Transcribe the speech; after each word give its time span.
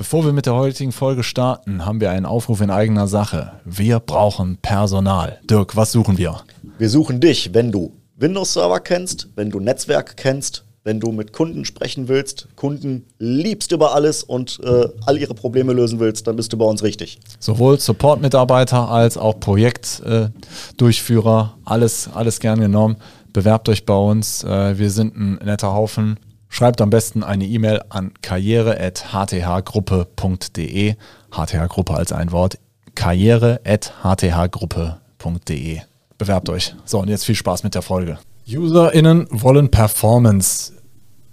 Bevor 0.00 0.24
wir 0.24 0.32
mit 0.32 0.46
der 0.46 0.54
heutigen 0.54 0.92
Folge 0.92 1.22
starten, 1.22 1.84
haben 1.84 2.00
wir 2.00 2.10
einen 2.10 2.24
Aufruf 2.24 2.62
in 2.62 2.70
eigener 2.70 3.06
Sache. 3.06 3.52
Wir 3.66 4.00
brauchen 4.00 4.56
Personal. 4.56 5.38
Dirk, 5.44 5.76
was 5.76 5.92
suchen 5.92 6.16
wir? 6.16 6.40
Wir 6.78 6.88
suchen 6.88 7.20
dich, 7.20 7.52
wenn 7.52 7.70
du 7.70 7.92
Windows-Server 8.16 8.80
kennst, 8.80 9.28
wenn 9.36 9.50
du 9.50 9.60
Netzwerk 9.60 10.16
kennst, 10.16 10.64
wenn 10.84 11.00
du 11.00 11.12
mit 11.12 11.34
Kunden 11.34 11.66
sprechen 11.66 12.08
willst, 12.08 12.48
Kunden 12.56 13.04
liebst 13.18 13.72
über 13.72 13.94
alles 13.94 14.22
und 14.22 14.58
äh, 14.64 14.88
all 15.04 15.18
ihre 15.18 15.34
Probleme 15.34 15.74
lösen 15.74 16.00
willst, 16.00 16.26
dann 16.26 16.36
bist 16.36 16.50
du 16.54 16.56
bei 16.56 16.64
uns 16.64 16.82
richtig. 16.82 17.18
Sowohl 17.38 17.78
Support-Mitarbeiter 17.78 18.88
als 18.88 19.18
auch 19.18 19.38
Projektdurchführer, 19.38 21.56
äh, 21.58 21.60
alles, 21.66 22.08
alles 22.14 22.40
gern 22.40 22.58
genommen. 22.58 22.96
Bewerbt 23.34 23.68
euch 23.68 23.84
bei 23.84 23.98
uns. 23.98 24.44
Äh, 24.44 24.78
wir 24.78 24.90
sind 24.90 25.14
ein 25.14 25.34
netter 25.44 25.74
Haufen. 25.74 26.16
Schreibt 26.52 26.80
am 26.80 26.90
besten 26.90 27.22
eine 27.22 27.46
E-Mail 27.46 27.80
an 27.90 28.10
karriere.hthgruppe.de. 28.22 30.94
HTH-Gruppe 31.30 31.94
als 31.94 32.10
ein 32.12 32.32
Wort. 32.32 32.58
karriere.hthgruppe.de. 32.96 35.78
Bewerbt 36.18 36.48
euch. 36.50 36.74
So, 36.84 36.98
und 36.98 37.08
jetzt 37.08 37.24
viel 37.24 37.36
Spaß 37.36 37.62
mit 37.62 37.76
der 37.76 37.82
Folge. 37.82 38.18
UserInnen 38.48 39.28
wollen 39.30 39.70
Performance. 39.70 40.72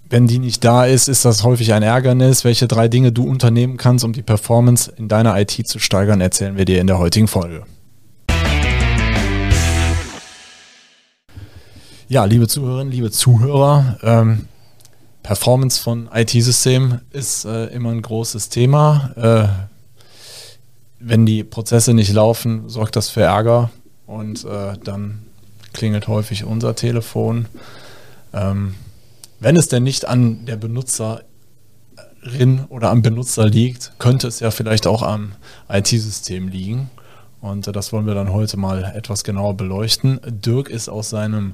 Wenn 0.08 0.28
die 0.28 0.38
nicht 0.38 0.62
da 0.64 0.86
ist, 0.86 1.08
ist 1.08 1.24
das 1.24 1.42
häufig 1.42 1.74
ein 1.74 1.82
Ärgernis. 1.82 2.44
Welche 2.44 2.68
drei 2.68 2.86
Dinge 2.86 3.10
du 3.10 3.28
unternehmen 3.28 3.76
kannst, 3.76 4.04
um 4.04 4.12
die 4.12 4.22
Performance 4.22 4.92
in 4.96 5.08
deiner 5.08 5.36
IT 5.38 5.66
zu 5.66 5.80
steigern, 5.80 6.20
erzählen 6.20 6.56
wir 6.56 6.64
dir 6.64 6.80
in 6.80 6.86
der 6.86 7.00
heutigen 7.00 7.26
Folge. 7.26 7.64
Ja, 12.06 12.24
liebe 12.24 12.46
Zuhörerinnen, 12.46 12.92
liebe 12.92 13.10
Zuhörer, 13.10 13.98
ähm, 14.02 14.46
Performance 15.28 15.78
von 15.78 16.08
IT-Systemen 16.10 17.02
ist 17.10 17.44
äh, 17.44 17.66
immer 17.66 17.90
ein 17.90 18.00
großes 18.00 18.48
Thema. 18.48 19.10
Äh, 19.14 19.46
wenn 21.00 21.26
die 21.26 21.44
Prozesse 21.44 21.92
nicht 21.92 22.14
laufen, 22.14 22.70
sorgt 22.70 22.96
das 22.96 23.10
für 23.10 23.20
Ärger 23.20 23.68
und 24.06 24.46
äh, 24.46 24.78
dann 24.82 25.26
klingelt 25.74 26.08
häufig 26.08 26.44
unser 26.44 26.74
Telefon. 26.74 27.44
Ähm, 28.32 28.74
wenn 29.38 29.54
es 29.58 29.68
denn 29.68 29.82
nicht 29.82 30.08
an 30.08 30.46
der 30.46 30.56
Benutzerin 30.56 31.24
oder 32.70 32.88
am 32.88 33.02
Benutzer 33.02 33.44
liegt, 33.44 33.92
könnte 33.98 34.28
es 34.28 34.40
ja 34.40 34.50
vielleicht 34.50 34.86
auch 34.86 35.02
am 35.02 35.32
IT-System 35.68 36.48
liegen. 36.48 36.88
Und 37.42 37.68
äh, 37.68 37.72
das 37.72 37.92
wollen 37.92 38.06
wir 38.06 38.14
dann 38.14 38.32
heute 38.32 38.56
mal 38.56 38.94
etwas 38.96 39.24
genauer 39.24 39.58
beleuchten. 39.58 40.20
Dirk 40.24 40.70
ist 40.70 40.88
aus 40.88 41.10
seinem 41.10 41.52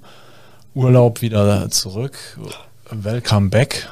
Urlaub 0.75 1.23
wieder 1.23 1.69
zurück 1.71 2.39
Welcome 2.91 3.51
Back. 3.51 3.89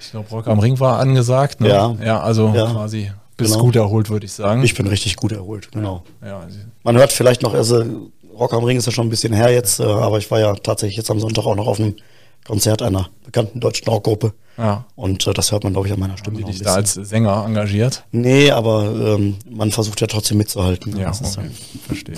Ich 0.00 0.10
glaube, 0.10 0.28
Rock 0.30 0.46
am 0.48 0.58
Ring 0.58 0.78
war 0.80 0.98
angesagt. 0.98 1.60
Ne? 1.60 1.68
Ja. 1.68 1.96
Ja, 2.02 2.20
also 2.20 2.52
ja. 2.54 2.70
quasi 2.70 3.10
bist 3.36 3.52
genau. 3.52 3.64
gut 3.64 3.76
erholt, 3.76 4.10
würde 4.10 4.26
ich 4.26 4.32
sagen. 4.32 4.62
Ich 4.62 4.74
bin 4.74 4.86
richtig 4.86 5.16
gut 5.16 5.32
erholt, 5.32 5.70
genau. 5.72 6.04
Ja, 6.24 6.46
Man 6.82 6.96
hört 6.96 7.12
vielleicht 7.12 7.42
noch, 7.42 7.54
also 7.54 7.84
Rock 8.38 8.52
am 8.54 8.64
Ring 8.64 8.76
ist 8.76 8.86
ja 8.86 8.92
schon 8.92 9.06
ein 9.06 9.10
bisschen 9.10 9.32
her 9.32 9.50
jetzt, 9.50 9.80
äh, 9.80 9.84
aber 9.84 10.18
ich 10.18 10.30
war 10.30 10.40
ja 10.40 10.54
tatsächlich 10.54 10.96
jetzt 10.96 11.10
am 11.10 11.20
Sonntag 11.20 11.44
auch 11.44 11.56
noch 11.56 11.66
auf 11.66 11.78
einem 11.78 11.96
Konzert 12.46 12.82
einer 12.82 13.08
bekannten 13.24 13.60
deutschen 13.60 13.88
Rockgruppe. 13.88 14.32
Ja. 14.58 14.84
Und 14.96 15.26
äh, 15.26 15.32
das 15.32 15.52
hört 15.52 15.64
man, 15.64 15.72
glaube 15.72 15.88
ich, 15.88 15.94
an 15.94 16.00
meiner 16.00 16.18
Stimme. 16.18 16.38
Haben 16.38 16.46
die 16.46 16.52
dich 16.52 16.62
da 16.62 16.74
als 16.74 16.94
Sänger 16.94 17.44
engagiert? 17.46 18.04
Nee, 18.10 18.50
aber 18.50 19.16
ähm, 19.16 19.36
man 19.48 19.70
versucht 19.70 20.00
ja 20.00 20.06
trotzdem 20.06 20.38
mitzuhalten. 20.38 20.96
Ja, 20.98 21.10
okay. 21.10 21.50
verstehe. 21.86 22.16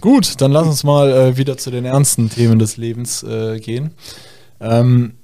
Gut, 0.00 0.40
dann 0.40 0.52
lass 0.52 0.66
uns 0.66 0.84
mal 0.84 1.10
äh, 1.10 1.36
wieder 1.36 1.56
zu 1.56 1.70
den 1.70 1.84
ernsten 1.84 2.30
Themen 2.30 2.58
des 2.58 2.76
Lebens 2.76 3.22
äh, 3.22 3.58
gehen. 3.60 3.94
Ähm, 4.60 5.14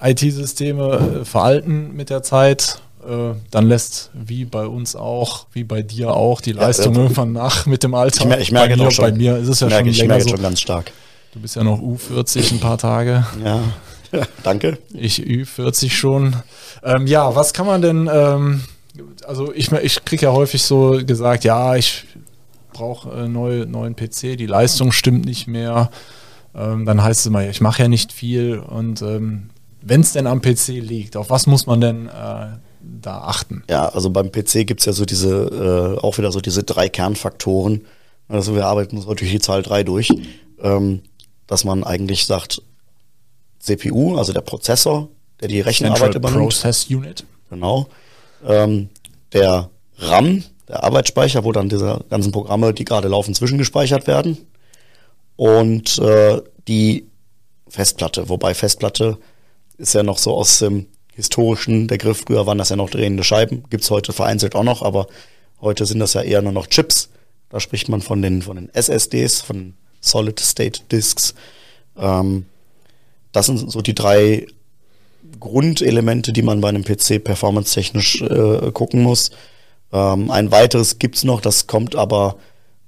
IT-Systeme 0.00 1.20
äh, 1.20 1.24
veralten 1.24 1.94
mit 1.94 2.10
der 2.10 2.22
Zeit. 2.22 2.80
Äh, 3.06 3.34
dann 3.50 3.66
lässt, 3.66 4.10
wie 4.14 4.44
bei 4.44 4.66
uns 4.66 4.94
auch, 4.94 5.46
wie 5.52 5.64
bei 5.64 5.82
dir 5.82 6.14
auch, 6.14 6.40
die 6.40 6.52
Leistung 6.52 6.94
ja, 6.94 7.00
äh, 7.00 7.02
irgendwann 7.02 7.32
nach 7.32 7.66
mit 7.66 7.82
dem 7.82 7.94
Alter. 7.94 8.22
Ich, 8.22 8.28
mer 8.28 8.40
ich 8.40 8.52
merke 8.52 8.76
bei, 8.76 8.84
mir, 8.84 8.90
schon, 8.90 9.04
bei 9.04 9.12
mir 9.12 9.36
ist 9.38 9.48
es 9.48 9.60
ja 9.60 9.66
merke, 9.68 9.84
schon 9.84 9.90
ich 9.90 9.98
länger 9.98 10.08
merke 10.08 10.24
so. 10.24 10.30
schon 10.30 10.42
ganz 10.42 10.60
stark. 10.60 10.92
Du 11.32 11.40
bist 11.40 11.56
ja 11.56 11.64
noch 11.64 11.80
U40 11.80 12.52
ein 12.52 12.60
paar 12.60 12.78
Tage. 12.78 13.26
Ja, 14.14 14.26
danke. 14.42 14.76
Ich 14.92 15.22
Ü40 15.22 15.88
schon. 15.88 16.36
Ähm, 16.84 17.06
ja, 17.06 17.34
was 17.34 17.54
kann 17.54 17.64
man 17.64 17.80
denn, 17.80 18.10
ähm, 18.12 18.62
also 19.26 19.54
ich, 19.54 19.72
ich 19.72 20.04
kriege 20.04 20.26
ja 20.26 20.32
häufig 20.32 20.62
so 20.62 21.00
gesagt, 21.02 21.44
ja, 21.44 21.76
ich 21.76 22.04
brauche 22.74 23.10
äh, 23.10 23.26
neue, 23.26 23.64
neuen 23.64 23.96
PC, 23.96 24.36
die 24.36 24.44
Leistung 24.44 24.92
stimmt 24.92 25.24
nicht 25.24 25.46
mehr. 25.46 25.90
Ähm, 26.54 26.84
dann 26.84 27.02
heißt 27.02 27.20
es 27.20 27.26
immer, 27.26 27.48
ich 27.48 27.60
mache 27.60 27.82
ja 27.82 27.88
nicht 27.88 28.12
viel. 28.12 28.58
Und 28.58 29.02
ähm, 29.02 29.50
wenn 29.80 30.00
es 30.00 30.12
denn 30.12 30.26
am 30.26 30.42
PC 30.42 30.68
liegt, 30.68 31.16
auf 31.16 31.30
was 31.30 31.46
muss 31.46 31.66
man 31.66 31.80
denn 31.80 32.08
äh, 32.08 32.10
da 32.80 33.18
achten? 33.22 33.64
Ja, 33.70 33.88
also 33.88 34.10
beim 34.10 34.30
PC 34.30 34.66
gibt 34.66 34.80
es 34.80 34.86
ja 34.86 34.92
so 34.92 35.04
diese, 35.04 35.96
äh, 35.98 36.00
auch 36.00 36.18
wieder 36.18 36.32
so 36.32 36.40
diese 36.40 36.62
drei 36.62 36.88
Kernfaktoren. 36.88 37.82
Also 38.28 38.54
wir 38.54 38.66
arbeiten 38.66 38.96
uns 38.96 39.06
durch 39.06 39.20
die 39.20 39.40
Zahl 39.40 39.62
drei 39.62 39.82
durch, 39.82 40.08
ähm, 40.62 41.02
dass 41.46 41.64
man 41.64 41.84
eigentlich 41.84 42.26
sagt, 42.26 42.62
CPU, 43.58 44.16
also 44.16 44.32
der 44.32 44.40
Prozessor, 44.40 45.08
der 45.40 45.48
die 45.48 45.60
Rechenarbeit 45.60 46.12
Central 46.12 46.16
übernimmt. 46.16 46.42
Process 46.42 46.86
Unit. 46.86 47.24
Genau. 47.50 47.88
Ähm, 48.46 48.88
der 49.32 49.70
RAM, 49.98 50.42
der 50.68 50.82
Arbeitsspeicher, 50.82 51.44
wo 51.44 51.52
dann 51.52 51.68
diese 51.68 52.04
ganzen 52.10 52.32
Programme, 52.32 52.74
die 52.74 52.84
gerade 52.84 53.08
laufen, 53.08 53.34
zwischengespeichert 53.34 54.06
werden 54.06 54.38
und 55.36 55.98
äh, 55.98 56.40
die 56.68 57.06
Festplatte. 57.68 58.28
Wobei 58.28 58.54
Festplatte 58.54 59.18
ist 59.78 59.94
ja 59.94 60.02
noch 60.02 60.18
so 60.18 60.34
aus 60.34 60.58
dem 60.58 60.86
historischen, 61.14 61.88
der 61.88 61.98
Griff 61.98 62.24
früher 62.26 62.46
waren 62.46 62.58
das 62.58 62.70
ja 62.70 62.76
noch 62.76 62.90
drehende 62.90 63.24
Scheiben, 63.24 63.64
gibt 63.70 63.84
es 63.84 63.90
heute 63.90 64.12
vereinzelt 64.12 64.54
auch 64.54 64.62
noch, 64.62 64.82
aber 64.82 65.06
heute 65.60 65.86
sind 65.86 65.98
das 65.98 66.14
ja 66.14 66.22
eher 66.22 66.42
nur 66.42 66.52
noch 66.52 66.66
Chips. 66.66 67.10
Da 67.50 67.60
spricht 67.60 67.88
man 67.88 68.00
von 68.00 68.22
den, 68.22 68.42
von 68.42 68.56
den 68.56 68.70
SSDs, 68.72 69.42
von 69.42 69.74
Solid 70.00 70.40
State 70.40 70.82
Disks. 70.90 71.34
Ähm, 71.98 72.46
das 73.32 73.46
sind 73.46 73.70
so 73.70 73.82
die 73.82 73.94
drei 73.94 74.46
Grundelemente, 75.38 76.32
die 76.32 76.42
man 76.42 76.60
bei 76.60 76.68
einem 76.68 76.84
PC 76.84 77.22
performance-technisch 77.22 78.22
äh, 78.22 78.70
gucken 78.72 79.02
muss. 79.02 79.30
Ähm, 79.92 80.30
ein 80.30 80.50
weiteres 80.50 80.98
gibt's 80.98 81.24
noch, 81.24 81.40
das 81.40 81.66
kommt 81.66 81.94
aber 81.94 82.36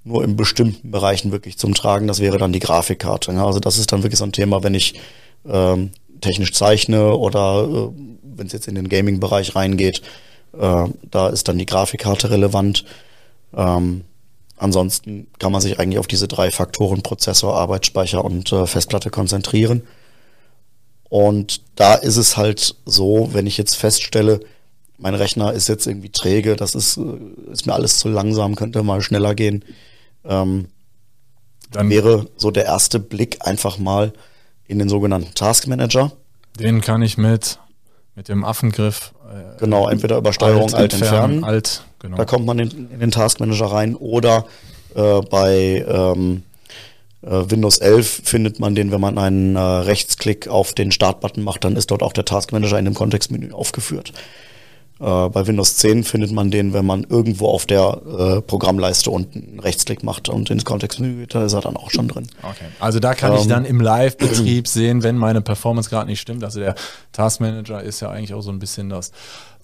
nur 0.04 0.22
in 0.22 0.36
bestimmten 0.36 0.90
Bereichen 0.90 1.32
wirklich 1.32 1.58
zum 1.58 1.74
Tragen. 1.74 2.06
Das 2.06 2.20
wäre 2.20 2.38
dann 2.38 2.52
die 2.52 2.60
Grafikkarte. 2.60 3.32
Ja, 3.32 3.46
also 3.46 3.58
das 3.58 3.78
ist 3.78 3.90
dann 3.90 4.02
wirklich 4.02 4.18
so 4.18 4.24
ein 4.24 4.32
Thema, 4.32 4.62
wenn 4.62 4.74
ich 4.74 4.94
ähm, 5.46 5.90
technisch 6.20 6.52
zeichne 6.52 7.16
oder 7.16 7.64
äh, 7.64 7.88
wenn 8.22 8.46
es 8.46 8.52
jetzt 8.52 8.68
in 8.68 8.74
den 8.74 8.88
Gaming-Bereich 8.88 9.56
reingeht, 9.56 10.02
äh, 10.58 10.86
da 11.10 11.28
ist 11.28 11.48
dann 11.48 11.58
die 11.58 11.66
Grafikkarte 11.66 12.30
relevant. 12.30 12.84
Ähm, 13.56 14.04
ansonsten 14.56 15.26
kann 15.38 15.52
man 15.52 15.60
sich 15.60 15.78
eigentlich 15.78 15.98
auf 15.98 16.06
diese 16.06 16.28
drei 16.28 16.50
Faktoren 16.50 17.02
Prozessor, 17.02 17.54
Arbeitsspeicher 17.56 18.24
und 18.24 18.52
äh, 18.52 18.66
Festplatte 18.66 19.10
konzentrieren. 19.10 19.82
Und 21.08 21.60
da 21.76 21.94
ist 21.94 22.16
es 22.16 22.36
halt 22.36 22.76
so, 22.84 23.30
wenn 23.32 23.46
ich 23.46 23.56
jetzt 23.56 23.76
feststelle, 23.76 24.40
mein 24.98 25.14
Rechner 25.14 25.52
ist 25.52 25.68
jetzt 25.68 25.86
irgendwie 25.86 26.10
träge, 26.10 26.56
das 26.56 26.74
ist, 26.74 26.96
äh, 26.96 27.52
ist 27.52 27.66
mir 27.66 27.74
alles 27.74 27.98
zu 27.98 28.08
langsam, 28.08 28.54
könnte 28.54 28.82
mal 28.82 29.00
schneller 29.00 29.34
gehen, 29.34 29.64
ähm, 30.24 30.68
dann 31.70 31.90
wäre 31.90 32.26
so 32.36 32.50
der 32.50 32.64
erste 32.64 33.00
Blick 33.00 33.38
einfach 33.40 33.78
mal 33.78 34.12
in 34.66 34.78
den 34.78 34.88
sogenannten 34.88 35.34
Task 35.34 35.66
Manager. 35.66 36.12
Den 36.58 36.80
kann 36.80 37.02
ich 37.02 37.18
mit, 37.18 37.58
mit 38.14 38.28
dem 38.28 38.44
Affengriff. 38.44 39.12
Äh, 39.28 39.58
genau, 39.58 39.88
entweder 39.88 40.18
über 40.18 40.32
Steuerung 40.32 40.62
alt, 40.62 40.74
alt 40.74 40.92
entfernen. 40.94 41.44
Alt, 41.44 41.82
genau. 41.98 42.16
Da 42.16 42.24
kommt 42.24 42.46
man 42.46 42.58
in, 42.60 42.90
in, 42.90 43.00
den 43.00 43.10
Task 43.10 43.40
Manager 43.40 43.66
rein 43.66 43.96
oder 43.96 44.46
äh, 44.94 45.20
bei 45.22 45.84
ähm, 45.88 46.44
äh, 47.22 47.50
Windows 47.50 47.78
11 47.78 48.22
findet 48.24 48.60
man 48.60 48.74
den, 48.74 48.92
wenn 48.92 49.00
man 49.00 49.18
einen 49.18 49.56
äh, 49.56 49.60
Rechtsklick 49.60 50.48
auf 50.48 50.74
den 50.74 50.92
Startbutton 50.92 51.42
macht, 51.42 51.64
dann 51.64 51.76
ist 51.76 51.90
dort 51.90 52.02
auch 52.02 52.12
der 52.12 52.24
Task 52.24 52.52
Manager 52.52 52.78
in 52.78 52.84
dem 52.84 52.94
Kontextmenü 52.94 53.52
aufgeführt. 53.52 54.12
Äh, 55.04 55.28
bei 55.28 55.46
Windows 55.46 55.76
10 55.76 56.02
findet 56.02 56.32
man 56.32 56.50
den, 56.50 56.72
wenn 56.72 56.86
man 56.86 57.04
irgendwo 57.04 57.48
auf 57.48 57.66
der 57.66 58.00
äh, 58.06 58.40
Programmleiste 58.40 59.10
unten 59.10 59.48
einen 59.50 59.60
Rechtsklick 59.60 60.02
macht 60.02 60.30
und 60.30 60.48
ins 60.48 60.64
Kontextmenü 60.64 61.20
geht, 61.20 61.34
da 61.34 61.44
ist 61.44 61.52
er 61.52 61.60
dann 61.60 61.76
auch 61.76 61.90
schon 61.90 62.08
drin. 62.08 62.26
Okay. 62.42 62.64
Also 62.80 63.00
da 63.00 63.14
kann 63.14 63.32
ähm, 63.32 63.38
ich 63.38 63.46
dann 63.46 63.66
im 63.66 63.82
Live-Betrieb 63.82 64.66
sehen, 64.68 65.02
wenn 65.02 65.18
meine 65.18 65.42
Performance 65.42 65.90
gerade 65.90 66.08
nicht 66.08 66.20
stimmt. 66.20 66.42
Also 66.42 66.60
der 66.60 66.74
Task 67.12 67.40
Manager 67.40 67.82
ist 67.82 68.00
ja 68.00 68.08
eigentlich 68.08 68.32
auch 68.32 68.40
so 68.40 68.50
ein 68.50 68.58
bisschen 68.58 68.88
das 68.88 69.10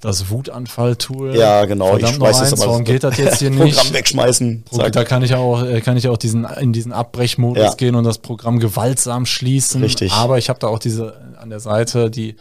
das 0.00 0.30
Wutanfall-Tool. 0.30 1.36
Ja, 1.36 1.66
genau. 1.66 1.90
Verdammt 1.90 2.14
ich 2.14 2.20
weiß 2.20 2.40
es, 2.40 2.52
aber 2.54 2.70
warum 2.70 2.84
geht 2.84 3.04
das 3.04 3.18
jetzt 3.18 3.38
hier 3.38 3.50
nicht? 3.50 3.76
Programm 3.76 3.92
wegschmeißen. 3.92 4.64
Zack. 4.70 4.92
Da 4.92 5.04
kann 5.04 5.22
ich 5.22 5.34
auch, 5.34 5.62
äh, 5.62 5.82
kann 5.82 5.98
ich 5.98 6.08
auch 6.08 6.16
diesen, 6.16 6.44
in 6.58 6.72
diesen 6.72 6.92
Abbrechmodus 6.92 7.62
ja. 7.62 7.74
gehen 7.74 7.94
und 7.94 8.04
das 8.04 8.16
Programm 8.16 8.60
gewaltsam 8.60 9.26
schließen. 9.26 9.82
Richtig. 9.82 10.12
Aber 10.12 10.38
ich 10.38 10.48
habe 10.48 10.58
da 10.58 10.68
auch 10.68 10.78
diese 10.78 11.20
an 11.38 11.50
der 11.50 11.60
Seite 11.60 12.10
die 12.10 12.36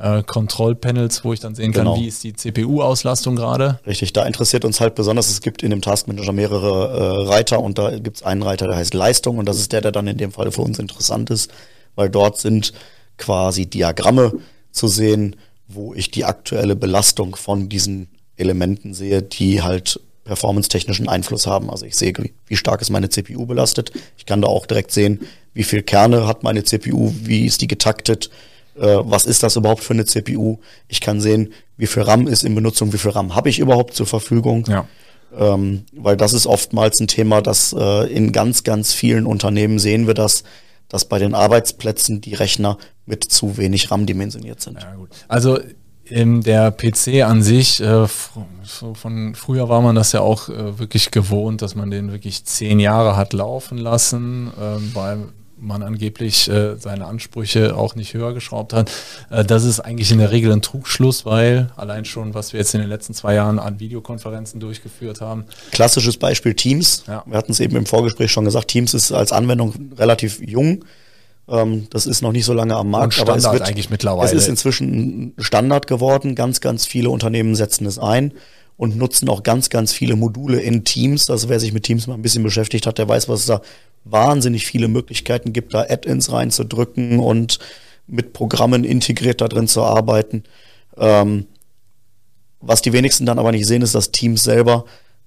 äh, 0.00 0.22
Control-Panels, 0.22 1.24
wo 1.24 1.32
ich 1.32 1.40
dann 1.40 1.54
sehen 1.54 1.72
kann, 1.72 1.84
genau. 1.84 1.96
wie 1.96 2.06
ist 2.06 2.22
die 2.24 2.32
CPU-Auslastung 2.32 3.36
gerade. 3.36 3.80
Richtig, 3.86 4.12
da 4.12 4.24
interessiert 4.24 4.64
uns 4.64 4.80
halt 4.80 4.94
besonders, 4.94 5.28
es 5.28 5.40
gibt 5.40 5.62
in 5.62 5.70
dem 5.70 5.82
Task 5.82 6.08
Manager 6.08 6.32
mehrere 6.32 7.26
äh, 7.26 7.28
Reiter 7.28 7.60
und 7.60 7.78
da 7.78 7.98
gibt 7.98 8.18
es 8.18 8.22
einen 8.22 8.42
Reiter, 8.42 8.66
der 8.66 8.76
heißt 8.76 8.94
Leistung 8.94 9.38
und 9.38 9.46
das 9.46 9.58
ist 9.58 9.72
der, 9.72 9.80
der 9.80 9.92
dann 9.92 10.06
in 10.06 10.18
dem 10.18 10.32
Fall 10.32 10.50
für 10.52 10.62
uns 10.62 10.78
interessant 10.78 11.30
ist, 11.30 11.50
weil 11.94 12.10
dort 12.10 12.38
sind 12.38 12.72
quasi 13.16 13.66
Diagramme 13.66 14.32
zu 14.70 14.88
sehen, 14.88 15.36
wo 15.66 15.94
ich 15.94 16.10
die 16.10 16.24
aktuelle 16.24 16.76
Belastung 16.76 17.36
von 17.36 17.68
diesen 17.68 18.08
Elementen 18.36 18.94
sehe, 18.94 19.22
die 19.22 19.62
halt 19.62 20.00
performance-technischen 20.24 21.08
Einfluss 21.08 21.46
haben. 21.46 21.70
Also 21.70 21.86
ich 21.86 21.96
sehe, 21.96 22.12
wie 22.46 22.56
stark 22.56 22.80
ist 22.80 22.90
meine 22.90 23.08
CPU 23.08 23.46
belastet. 23.46 23.92
Ich 24.16 24.26
kann 24.26 24.42
da 24.42 24.48
auch 24.48 24.66
direkt 24.66 24.92
sehen, 24.92 25.26
wie 25.54 25.64
viel 25.64 25.82
Kerne 25.82 26.26
hat 26.26 26.42
meine 26.42 26.62
CPU, 26.62 27.12
wie 27.22 27.46
ist 27.46 27.60
die 27.60 27.66
getaktet, 27.66 28.30
äh, 28.80 28.98
was 29.02 29.26
ist 29.26 29.42
das 29.42 29.56
überhaupt 29.56 29.82
für 29.82 29.94
eine 29.94 30.04
CPU. 30.04 30.58
Ich 30.88 31.00
kann 31.00 31.20
sehen, 31.20 31.52
wie 31.76 31.86
viel 31.86 32.02
RAM 32.02 32.26
ist 32.26 32.44
in 32.44 32.54
Benutzung, 32.54 32.92
wie 32.92 32.98
viel 32.98 33.10
RAM 33.10 33.34
habe 33.34 33.48
ich 33.48 33.58
überhaupt 33.58 33.94
zur 33.94 34.06
Verfügung. 34.06 34.64
Ja. 34.68 34.86
Ähm, 35.36 35.84
weil 35.92 36.16
das 36.16 36.32
ist 36.32 36.46
oftmals 36.46 37.00
ein 37.00 37.06
Thema, 37.06 37.42
das 37.42 37.74
äh, 37.78 38.12
in 38.12 38.32
ganz, 38.32 38.64
ganz 38.64 38.94
vielen 38.94 39.26
Unternehmen 39.26 39.78
sehen 39.78 40.06
wir 40.06 40.14
das, 40.14 40.42
dass 40.88 41.04
bei 41.04 41.18
den 41.18 41.34
Arbeitsplätzen 41.34 42.20
die 42.20 42.34
Rechner 42.34 42.78
mit 43.04 43.24
zu 43.24 43.58
wenig 43.58 43.90
RAM 43.90 44.06
dimensioniert 44.06 44.60
sind. 44.60 44.80
Ja. 44.80 44.94
Also 45.28 45.58
ähm, 46.10 46.42
der 46.42 46.70
PC 46.70 47.22
an 47.24 47.42
sich, 47.42 47.80
äh, 47.80 48.06
von 48.06 49.34
früher 49.34 49.68
war 49.68 49.82
man 49.82 49.94
das 49.94 50.12
ja 50.12 50.20
auch 50.20 50.48
äh, 50.48 50.78
wirklich 50.78 51.10
gewohnt, 51.10 51.62
dass 51.62 51.74
man 51.74 51.90
den 51.90 52.10
wirklich 52.12 52.44
zehn 52.44 52.80
Jahre 52.80 53.16
hat 53.16 53.32
laufen 53.32 53.78
lassen, 53.78 54.50
äh, 54.58 54.94
weil 54.94 55.28
man 55.60 55.82
angeblich 55.82 56.48
äh, 56.48 56.76
seine 56.76 57.06
Ansprüche 57.06 57.76
auch 57.76 57.94
nicht 57.94 58.14
höher 58.14 58.32
geschraubt 58.32 58.72
hat. 58.72 58.90
Äh, 59.30 59.44
das 59.44 59.64
ist 59.64 59.80
eigentlich 59.80 60.10
in 60.10 60.18
der 60.18 60.30
Regel 60.30 60.52
ein 60.52 60.62
Trugschluss, 60.62 61.26
weil 61.26 61.70
allein 61.76 62.04
schon, 62.04 62.34
was 62.34 62.52
wir 62.52 62.60
jetzt 62.60 62.74
in 62.74 62.80
den 62.80 62.88
letzten 62.88 63.14
zwei 63.14 63.34
Jahren 63.34 63.58
an 63.58 63.80
Videokonferenzen 63.80 64.60
durchgeführt 64.60 65.20
haben. 65.20 65.44
Klassisches 65.72 66.16
Beispiel 66.16 66.54
Teams. 66.54 67.04
Ja. 67.06 67.22
Wir 67.26 67.36
hatten 67.36 67.52
es 67.52 67.60
eben 67.60 67.76
im 67.76 67.86
Vorgespräch 67.86 68.30
schon 68.30 68.44
gesagt, 68.44 68.68
Teams 68.68 68.94
ist 68.94 69.12
als 69.12 69.32
Anwendung 69.32 69.92
relativ 69.96 70.40
jung. 70.40 70.84
Ähm, 71.48 71.86
das 71.90 72.06
ist 72.06 72.22
noch 72.22 72.32
nicht 72.32 72.44
so 72.44 72.52
lange 72.52 72.76
am 72.76 72.90
Markt. 72.90 73.06
Und 73.06 73.12
Standard 73.14 73.44
aber 73.44 73.54
es 73.54 73.60
wird, 73.60 73.68
eigentlich 73.68 73.90
mittlerweile. 73.90 74.26
Es 74.26 74.32
ist 74.32 74.48
inzwischen 74.48 75.34
Standard 75.38 75.86
geworden. 75.86 76.34
Ganz, 76.34 76.60
ganz 76.60 76.86
viele 76.86 77.10
Unternehmen 77.10 77.54
setzen 77.54 77.86
es 77.86 77.98
ein 77.98 78.32
und 78.78 78.96
nutzen 78.96 79.28
auch 79.28 79.42
ganz, 79.42 79.68
ganz 79.68 79.92
viele 79.92 80.16
Module 80.16 80.60
in 80.60 80.84
Teams. 80.84 81.28
Also 81.28 81.50
wer 81.50 81.60
sich 81.60 81.74
mit 81.74 81.82
Teams 81.82 82.06
mal 82.06 82.14
ein 82.14 82.22
bisschen 82.22 82.44
beschäftigt 82.44 82.86
hat, 82.86 82.96
der 82.96 83.08
weiß, 83.08 83.28
was 83.28 83.40
es 83.40 83.46
da 83.46 83.60
wahnsinnig 84.04 84.64
viele 84.64 84.88
Möglichkeiten 84.88 85.52
gibt, 85.52 85.74
da 85.74 85.80
Add-ins 85.80 86.32
reinzudrücken 86.32 87.18
und 87.18 87.58
mit 88.06 88.32
Programmen 88.32 88.84
integriert 88.84 89.40
da 89.40 89.48
drin 89.48 89.68
zu 89.68 89.82
arbeiten. 89.82 90.44
Ähm, 90.96 91.46
was 92.60 92.80
die 92.80 92.92
wenigsten 92.92 93.26
dann 93.26 93.38
aber 93.38 93.50
nicht 93.52 93.66
sehen, 93.66 93.82
ist, 93.82 93.96
dass 93.96 94.12
Teams 94.12 94.44
selber, 94.44 94.84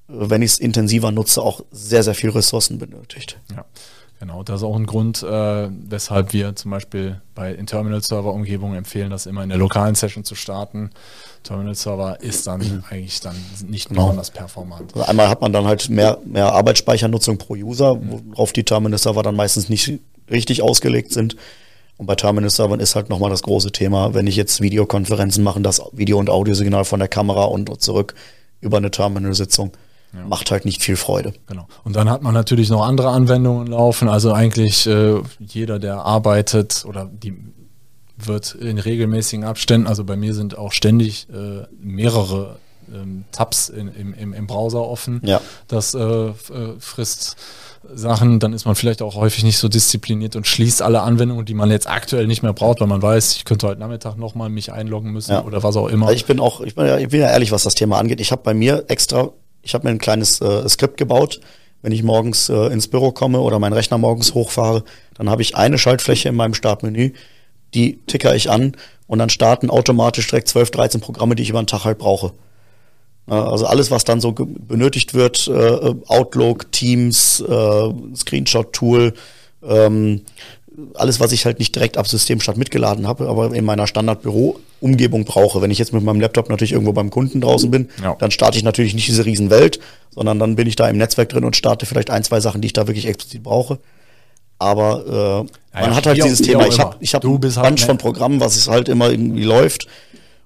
äh, 0.08 0.14
wenn 0.14 0.42
ich 0.42 0.52
es 0.52 0.60
intensiver 0.60 1.12
nutze, 1.12 1.42
auch 1.42 1.64
sehr, 1.72 2.04
sehr 2.04 2.16
viel 2.16 2.30
Ressourcen 2.30 2.78
benötigt. 2.78 3.38
Ja. 3.52 3.66
Genau, 4.22 4.44
das 4.44 4.58
ist 4.62 4.68
auch 4.68 4.76
ein 4.76 4.86
Grund, 4.86 5.24
äh, 5.24 5.68
weshalb 5.90 6.32
wir 6.32 6.56
zum 6.56 6.70
Beispiel 6.70 7.20
bei 7.34 7.56
in 7.56 7.66
Terminal-Server-Umgebungen 7.66 8.78
empfehlen, 8.78 9.10
das 9.10 9.26
immer 9.26 9.42
in 9.42 9.50
der 9.50 9.58
lokalen 9.58 9.96
Session 9.96 10.24
zu 10.24 10.36
starten. 10.36 10.92
Terminal-Server 11.42 12.22
ist 12.22 12.46
dann 12.46 12.60
mhm. 12.60 12.84
eigentlich 12.88 13.20
dann 13.22 13.36
nicht 13.68 13.90
genau. 13.90 14.04
besonders 14.04 14.30
performant. 14.30 14.94
Also 14.94 15.08
einmal 15.08 15.28
hat 15.28 15.42
man 15.42 15.52
dann 15.52 15.66
halt 15.66 15.90
mehr, 15.90 16.20
mehr 16.24 16.54
Arbeitsspeichernutzung 16.54 17.40
pro 17.40 17.56
User, 17.56 17.98
worauf 18.00 18.54
die 18.54 18.64
Terminal-Server 18.64 19.24
dann 19.24 19.36
meistens 19.36 19.70
nicht 19.70 20.00
richtig 20.30 20.62
ausgelegt 20.62 21.12
sind. 21.12 21.36
Und 21.98 22.06
bei 22.06 22.14
Terminal-Servern 22.14 22.80
ist 22.80 22.96
halt 22.96 23.10
nochmal 23.10 23.32
das 23.32 23.42
große 23.42 23.72
Thema, 23.72 24.14
wenn 24.14 24.28
ich 24.28 24.36
jetzt 24.36 24.62
Videokonferenzen 24.62 25.44
mache, 25.44 25.62
das 25.62 25.82
Video- 25.94 26.20
und 26.20 26.30
Audiosignal 26.30 26.86
von 26.86 27.00
der 27.00 27.10
Kamera 27.10 27.46
und 27.46 27.82
zurück 27.82 28.14
über 28.60 28.78
eine 28.78 28.92
Terminal-Sitzung 28.92 29.72
ja. 30.14 30.26
macht 30.26 30.52
halt 30.52 30.66
nicht 30.66 30.82
viel 30.82 30.96
Freude. 30.96 31.34
Genau. 31.48 31.68
Und 31.84 31.96
dann 31.96 32.10
hat 32.10 32.22
man 32.22 32.34
natürlich 32.34 32.70
noch 32.70 32.86
andere 32.86 33.10
Anwendungen 33.10 33.68
laufen. 33.68 34.10
Also 34.10 34.34
eigentlich 34.34 34.88
äh, 34.88 35.22
jeder, 35.40 35.80
der 35.80 36.06
arbeitet 36.06 36.86
oder 36.88 37.10
die 37.12 37.36
wird 38.18 38.54
in 38.56 38.78
regelmäßigen 38.78 39.46
Abständen, 39.46 39.88
also 39.88 40.04
bei 40.04 40.16
mir 40.16 40.34
sind 40.34 40.58
auch 40.58 40.74
ständig 40.74 41.28
äh, 41.30 41.66
mehrere 41.80 42.58
ähm, 42.94 43.26
Tabs 43.32 43.70
in, 43.70 43.88
im, 43.88 44.14
im, 44.14 44.34
im, 44.34 44.48
Browser 44.48 44.82
offen. 44.82 45.22
Ja. 45.24 45.42
Das 45.68 45.94
äh, 45.94 46.00
äh, 46.00 46.34
frisst 46.80 47.38
Sachen, 47.94 48.40
dann 48.40 48.54
ist 48.54 48.66
man 48.66 48.76
vielleicht 48.76 49.02
auch 49.02 49.16
häufig 49.16 49.44
nicht 49.44 49.58
so 49.58 49.68
diszipliniert 49.68 50.36
und 50.36 50.46
schließt 50.46 50.82
alle 50.82 51.02
Anwendungen, 51.02 51.46
die 51.46 51.54
man 51.54 51.72
jetzt 51.72 51.90
aktuell 51.90 52.28
nicht 52.28 52.44
mehr 52.44 52.54
braucht, 52.54 52.80
weil 52.80 52.88
man 52.88 53.02
weiß, 53.02 53.36
ich 53.36 53.46
könnte 53.46 53.68
heute 53.68 53.80
Nachmittag 53.80 54.18
nochmal 54.18 54.50
mich 54.50 54.72
einloggen 54.72 55.12
müssen 55.12 55.32
ja. 55.32 55.44
oder 55.44 55.64
was 55.64 55.76
auch 55.78 55.88
immer. 55.88 56.12
Ich 56.12 56.26
bin 56.26 56.40
auch, 56.40 56.62
ich 56.62 56.76
bin 56.76 56.86
ja, 56.86 56.98
ich 56.98 57.10
bin 57.10 57.22
ja 57.22 57.28
ehrlich, 57.28 57.52
was 57.52 57.64
das 57.64 57.74
Thema 57.74 57.98
angeht. 57.98 58.22
Ich 58.22 58.32
habe 58.32 58.44
bei 58.44 58.54
mir 58.54 58.86
extra 58.88 59.32
ich 59.64 59.74
habe 59.74 59.86
mir 59.86 59.92
ein 59.92 60.00
kleines 60.00 60.42
äh, 60.42 60.68
Skript 60.68 60.98
gebaut. 60.98 61.40
Wenn 61.82 61.92
ich 61.92 62.04
morgens 62.04 62.50
äh, 62.50 62.68
ins 62.68 62.88
Büro 62.88 63.12
komme 63.12 63.40
oder 63.40 63.58
meinen 63.60 63.74
Rechner 63.74 63.98
morgens 63.98 64.34
hochfahre, 64.34 64.84
dann 65.16 65.30
habe 65.30 65.42
ich 65.42 65.56
eine 65.56 65.78
Schaltfläche 65.78 66.30
in 66.30 66.36
meinem 66.36 66.54
Startmenü, 66.54 67.14
die 67.74 68.00
ticker 68.06 68.36
ich 68.36 68.50
an 68.50 68.74
und 69.08 69.20
dann 69.20 69.30
starten 69.30 69.70
automatisch 69.70 70.28
direkt 70.28 70.48
12, 70.48 70.72
13 70.72 71.02
Programme, 71.02 71.36
die 71.36 71.44
ich 71.44 71.50
über 71.50 71.62
den 71.62 71.68
Tag 71.68 71.86
halt 71.86 71.98
brauche. 71.98 72.34
Also 73.28 73.66
alles, 73.66 73.92
was 73.92 74.04
dann 74.04 74.20
so 74.20 74.34
benötigt 74.34 75.14
wird, 75.14 75.48
äh, 75.48 75.94
Outlook, 76.08 76.72
Teams, 76.72 77.40
äh, 77.40 77.94
Screenshot-Tool, 78.16 79.14
ähm, 79.64 80.22
alles, 80.94 81.20
was 81.20 81.32
ich 81.32 81.46
halt 81.46 81.60
nicht 81.60 81.76
direkt 81.76 81.98
ab 81.98 82.08
Systemstart 82.08 82.58
mitgeladen 82.58 83.08
habe, 83.08 83.28
aber 83.28 83.54
in 83.54 83.66
meiner 83.66 83.88
Standardbüro-Umgebung 83.88 85.26
brauche. 85.26 85.62
Wenn 85.62 85.72
ich 85.72 85.78
jetzt 85.78 85.94
mit 85.94 86.04
meinem 86.04 86.22
Laptop 86.22 86.50
natürlich 86.50 86.72
irgendwo 86.72 86.94
beim 86.94 87.10
Kunden 87.10 87.42
draußen 87.42 87.70
bin, 87.70 87.90
ja. 88.02 88.16
dann 88.16 88.32
starte 88.32 88.58
ich 88.58 88.64
natürlich 88.64 88.94
nicht 88.94 89.08
diese 89.08 89.26
Riesenwelt, 89.26 89.80
sondern 90.12 90.40
dann 90.40 90.56
bin 90.56 90.68
ich 90.68 90.76
da 90.76 90.88
im 90.88 90.98
Netzwerk 90.98 91.30
drin 91.30 91.44
und 91.44 91.56
starte 91.56 91.86
vielleicht 91.86 92.10
ein, 92.10 92.24
zwei 92.24 92.40
Sachen, 92.40 92.62
die 92.62 92.68
ich 92.68 92.74
da 92.74 92.88
wirklich 92.88 93.06
explizit 93.06 93.44
brauche. 93.44 93.80
Aber 94.60 95.06
äh, 95.08 95.12
ja, 95.12 95.82
man 95.82 95.90
ja, 95.90 95.96
hat 95.96 96.06
halt 96.06 96.24
dieses 96.24 96.42
Thema. 96.42 96.68
Ich 96.68 96.80
habe 96.80 96.96
ich 97.00 97.16
hab 97.16 97.26
ein 97.26 97.40
Bunch 97.40 97.58
halt 97.58 97.80
von 97.80 97.98
Programmen, 97.98 98.40
was 98.40 98.56
es 98.56 98.68
halt 98.68 98.90
immer 98.90 99.10
irgendwie 99.10 99.44
läuft. 99.44 99.88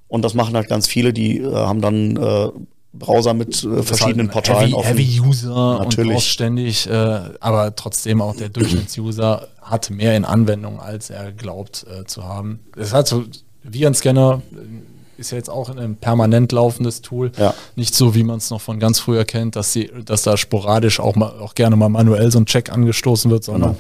Und 0.08 0.24
das 0.24 0.34
machen 0.34 0.56
halt 0.56 0.70
ganz 0.70 0.88
viele, 0.88 1.14
die 1.14 1.40
äh, 1.40 1.54
haben 1.54 1.82
dann 1.82 2.16
äh, 2.16 2.50
Browser 2.98 3.34
mit 3.34 3.64
äh, 3.64 3.84
verschiedenen 3.84 4.28
halt 4.28 4.46
Portalen 4.46 4.74
Heavy, 4.74 5.04
Heavy 5.06 5.22
User 5.22 5.80
Natürlich. 5.80 6.16
und 6.16 6.22
ständig, 6.22 6.88
äh, 6.90 7.20
aber 7.40 7.76
trotzdem 7.76 8.22
auch 8.22 8.36
der 8.36 8.50
Durchschnittsuser 8.50 9.50
hat 9.66 9.90
mehr 9.90 10.16
in 10.16 10.26
Anwendung, 10.26 10.80
als 10.80 11.10
er 11.10 11.32
glaubt 11.32 11.86
äh, 11.90 12.06
zu 12.06 12.24
haben. 12.24 12.60
Es 12.78 12.94
hat 12.94 13.08
so 13.08 13.26
Virenscanner 13.64 14.42
äh, 14.54 14.96
ist 15.18 15.32
ja 15.32 15.38
jetzt 15.38 15.50
auch 15.50 15.70
ein 15.70 15.96
permanent 15.96 16.52
laufendes 16.52 17.02
Tool. 17.02 17.32
Ja. 17.38 17.54
Nicht 17.76 17.96
so, 17.96 18.16
wie 18.16 18.24
man 18.24 18.38
es 18.38 18.50
noch 18.50 18.62
von 18.62 18.80
ganz 18.80 19.00
früher 19.00 19.24
kennt, 19.26 19.56
dass 19.56 19.72
sie, 19.72 19.90
dass 20.04 20.24
da 20.24 20.38
sporadisch 20.38 21.00
auch 21.00 21.16
mal 21.16 21.40
auch 21.40 21.56
gerne 21.56 21.76
mal 21.76 21.90
manuell 21.90 22.32
so 22.32 22.40
ein 22.40 22.46
Check 22.46 22.72
angestoßen 22.72 23.32
wird, 23.32 23.44
sondern 23.44 23.78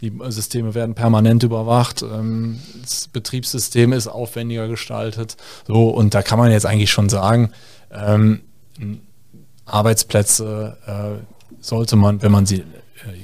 genau. 0.00 0.24
die 0.26 0.32
Systeme 0.32 0.74
werden 0.74 0.94
permanent 0.94 1.44
überwacht. 1.44 2.02
Ähm, 2.02 2.58
das 2.82 3.08
Betriebssystem 3.08 3.92
ist 3.92 4.08
aufwendiger 4.08 4.68
gestaltet. 4.68 5.36
So, 5.66 5.88
und 5.88 6.14
da 6.14 6.22
kann 6.22 6.38
man 6.38 6.50
jetzt 6.50 6.66
eigentlich 6.66 6.90
schon 6.90 7.08
sagen, 7.08 7.52
ähm, 7.92 8.40
Arbeitsplätze 9.66 10.76
äh, 10.86 11.54
sollte 11.60 11.96
man, 11.96 12.22
wenn 12.22 12.32
man 12.32 12.46
sie 12.46 12.64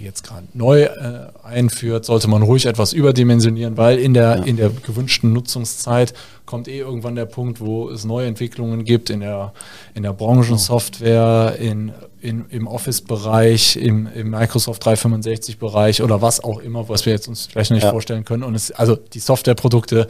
jetzt 0.01 0.25
gerade 0.25 0.47
neu 0.55 0.83
äh, 0.83 1.29
einführt, 1.43 2.05
sollte 2.05 2.29
man 2.29 2.43
ruhig 2.43 2.67
etwas 2.67 2.93
überdimensionieren, 2.93 3.77
weil 3.77 3.99
in 3.99 4.15
der, 4.15 4.39
ja. 4.39 4.43
in 4.45 4.57
der 4.57 4.71
gewünschten 4.71 5.33
Nutzungszeit 5.33 6.15
kommt 6.47 6.69
eh 6.69 6.79
irgendwann 6.79 7.15
der 7.15 7.27
Punkt, 7.27 7.61
wo 7.61 7.91
es 7.91 8.05
neue 8.05 8.27
Entwicklungen 8.27 8.85
gibt 8.85 9.11
in 9.11 9.21
der, 9.21 9.53
in 9.95 10.03
der 10.03 10.13
Branchensoftware, 10.13 11.57
in, 11.59 11.93
in, 12.21 12.47
im 12.51 12.67
Office-Bereich, 12.67 13.77
im, 13.77 14.09
im 14.15 14.31
Microsoft 14.31 14.87
365-Bereich 14.87 16.03
oder 16.03 16.23
was 16.23 16.43
auch 16.43 16.59
immer, 16.59 16.89
was 16.89 17.07
wir 17.07 17.13
jetzt 17.13 17.29
uns 17.29 17.47
vielleicht 17.47 17.71
noch 17.71 17.77
nicht 17.77 17.85
ja. 17.85 17.91
vorstellen 17.91 18.25
können. 18.25 18.43
Und 18.43 18.55
es, 18.55 18.71
also 18.71 18.97
die 18.97 19.21
Softwareprodukte 19.21 20.09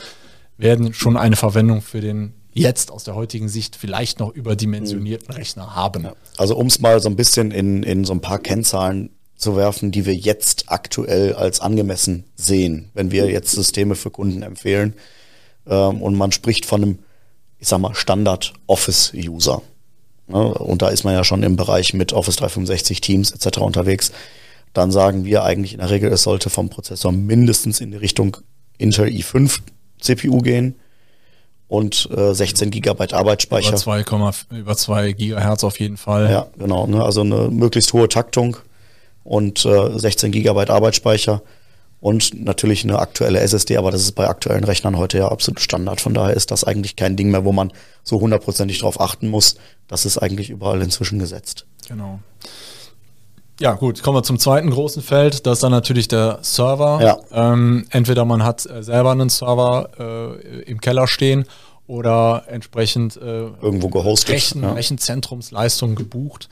werden 0.56 0.92
schon 0.94 1.16
eine 1.16 1.36
Verwendung 1.36 1.82
für 1.82 2.00
den 2.00 2.34
jetzt 2.52 2.90
aus 2.90 3.04
der 3.04 3.14
heutigen 3.14 3.48
Sicht 3.48 3.76
vielleicht 3.76 4.18
noch 4.18 4.34
überdimensionierten 4.34 5.32
Rechner 5.34 5.76
haben. 5.76 6.08
Also 6.36 6.56
um 6.56 6.66
es 6.66 6.80
mal 6.80 7.00
so 7.00 7.08
ein 7.08 7.16
bisschen 7.16 7.50
in, 7.50 7.82
in 7.82 8.04
so 8.04 8.12
ein 8.12 8.20
paar 8.20 8.38
Kennzahlen 8.38 9.10
zu 9.38 9.56
werfen, 9.56 9.92
die 9.92 10.04
wir 10.04 10.14
jetzt 10.14 10.64
aktuell 10.66 11.32
als 11.32 11.60
angemessen 11.60 12.24
sehen, 12.36 12.90
wenn 12.92 13.10
wir 13.10 13.30
jetzt 13.30 13.52
Systeme 13.52 13.94
für 13.94 14.10
Kunden 14.10 14.42
empfehlen. 14.42 14.94
Ähm, 15.66 16.02
und 16.02 16.16
man 16.16 16.32
spricht 16.32 16.66
von 16.66 16.82
einem, 16.82 16.98
ich 17.58 17.68
sag 17.68 17.78
mal, 17.78 17.94
Standard-Office-User. 17.94 19.62
Ne? 20.26 20.54
Und 20.54 20.82
da 20.82 20.88
ist 20.88 21.04
man 21.04 21.14
ja 21.14 21.24
schon 21.24 21.44
im 21.44 21.56
Bereich 21.56 21.94
mit 21.94 22.12
Office 22.12 22.36
365 22.36 23.00
Teams 23.00 23.30
etc. 23.30 23.58
unterwegs. 23.58 24.12
Dann 24.74 24.90
sagen 24.90 25.24
wir 25.24 25.44
eigentlich 25.44 25.72
in 25.72 25.78
der 25.78 25.90
Regel, 25.90 26.12
es 26.12 26.24
sollte 26.24 26.50
vom 26.50 26.68
Prozessor 26.68 27.12
mindestens 27.12 27.80
in 27.80 27.92
die 27.92 27.96
Richtung 27.96 28.36
Intel 28.76 29.06
i5 29.06 29.60
CPU 30.00 30.38
gehen 30.38 30.74
und 31.68 32.08
äh, 32.16 32.34
16 32.34 32.70
Gigabyte 32.70 33.14
Arbeitsspeicher. 33.14 33.70
Über 33.70 33.76
2, 33.76 34.04
über 34.50 34.76
2 34.76 35.12
Gigahertz 35.12 35.64
auf 35.64 35.78
jeden 35.78 35.96
Fall. 35.96 36.30
Ja, 36.30 36.46
genau. 36.58 36.86
Ne? 36.86 37.02
Also 37.02 37.20
eine 37.20 37.48
möglichst 37.50 37.92
hohe 37.92 38.08
Taktung 38.08 38.56
und 39.28 39.66
äh, 39.66 39.98
16 39.98 40.32
Gigabyte 40.32 40.70
Arbeitsspeicher 40.70 41.42
und 42.00 42.42
natürlich 42.42 42.82
eine 42.82 42.98
aktuelle 42.98 43.40
SSD, 43.40 43.76
aber 43.76 43.90
das 43.90 44.00
ist 44.00 44.12
bei 44.12 44.26
aktuellen 44.26 44.64
Rechnern 44.64 44.96
heute 44.96 45.18
ja 45.18 45.28
absolut 45.28 45.60
Standard. 45.60 46.00
Von 46.00 46.14
daher 46.14 46.34
ist 46.34 46.50
das 46.50 46.64
eigentlich 46.64 46.96
kein 46.96 47.14
Ding 47.14 47.30
mehr, 47.30 47.44
wo 47.44 47.52
man 47.52 47.70
so 48.02 48.20
hundertprozentig 48.20 48.78
drauf 48.78 48.98
achten 49.00 49.28
muss. 49.28 49.56
Das 49.86 50.06
ist 50.06 50.16
eigentlich 50.16 50.48
überall 50.48 50.80
inzwischen 50.80 51.18
gesetzt. 51.18 51.66
Genau. 51.88 52.20
Ja, 53.60 53.74
gut, 53.74 54.02
kommen 54.02 54.16
wir 54.16 54.22
zum 54.22 54.38
zweiten 54.38 54.70
großen 54.70 55.02
Feld. 55.02 55.44
Das 55.44 55.58
ist 55.58 55.62
dann 55.62 55.72
natürlich 55.72 56.08
der 56.08 56.38
Server. 56.40 57.00
Ja. 57.02 57.18
Ähm, 57.52 57.86
entweder 57.90 58.24
man 58.24 58.44
hat 58.44 58.64
äh, 58.64 58.82
selber 58.82 59.10
einen 59.10 59.28
Server 59.28 59.90
äh, 59.98 60.62
im 60.62 60.80
Keller 60.80 61.06
stehen 61.06 61.44
oder 61.86 62.44
entsprechend 62.46 63.16
äh, 63.16 63.48
irgendwo 63.60 63.88
gehostet. 63.88 64.30
Rechen, 64.30 64.62
ja. 64.62 64.72
Rechenzentrumsleistungen 64.72 65.96
gebucht. 65.96 66.48